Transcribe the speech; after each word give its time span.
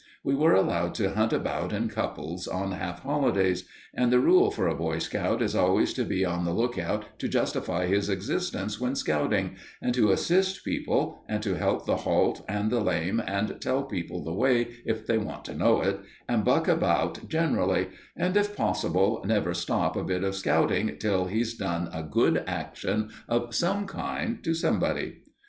We 0.23 0.33
were 0.33 0.55
allowed 0.55 0.95
to 0.95 1.11
hunt 1.13 1.31
about 1.31 1.71
in 1.71 1.87
couples 1.87 2.47
on 2.47 2.71
half 2.71 3.03
holidays; 3.03 3.65
and 3.93 4.11
the 4.11 4.17
rule 4.19 4.49
for 4.49 4.67
a 4.67 4.73
Boy 4.73 4.97
Scout 4.97 5.43
is 5.43 5.55
always 5.55 5.93
to 5.93 6.03
be 6.03 6.25
on 6.25 6.43
the 6.43 6.55
look 6.55 6.75
out 6.79 7.19
to 7.19 7.27
justify 7.27 7.85
his 7.85 8.09
existence 8.09 8.81
when 8.81 8.95
scouting, 8.95 9.57
and 9.79 9.93
to 9.93 10.09
assist 10.09 10.65
people, 10.65 11.23
and 11.29 11.45
help 11.45 11.85
the 11.85 11.97
halt 11.97 12.43
and 12.49 12.71
the 12.71 12.79
lame, 12.79 13.21
and 13.27 13.61
tell 13.61 13.83
people 13.83 14.23
the 14.23 14.33
way 14.33 14.69
if 14.87 15.05
they 15.05 15.19
want 15.19 15.45
to 15.45 15.53
know 15.53 15.81
it, 15.81 15.99
and 16.27 16.43
buck 16.43 16.67
about 16.67 17.29
generally, 17.29 17.89
and, 18.15 18.35
if 18.35 18.55
possible, 18.55 19.23
never 19.23 19.53
stop 19.53 19.95
a 19.95 20.03
bit 20.03 20.23
of 20.23 20.35
scouting 20.35 20.97
till 20.97 21.25
he's 21.25 21.53
done 21.53 21.87
a 21.93 22.01
good 22.01 22.43
action 22.47 23.11
of 23.29 23.53
some 23.53 23.85
kind 23.85 24.43
to 24.43 24.55
somebody. 24.55 25.19